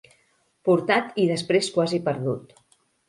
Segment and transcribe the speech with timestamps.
[0.69, 2.57] Portat i després quasi perdut.